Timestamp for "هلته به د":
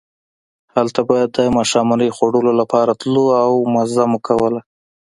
0.73-1.37